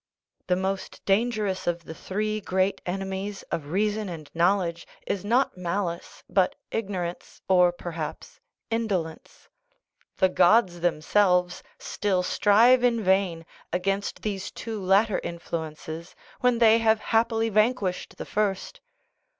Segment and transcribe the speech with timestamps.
[0.47, 6.23] The most dangerous of the three great enemies of reason and knowledge is not malice,
[6.27, 8.39] but ignorance, or, perhaps,
[8.71, 9.47] indolence.
[10.17, 16.99] The gods themselves still strive in vain against these two latter influences when they have
[17.13, 18.81] happily vanquished the first.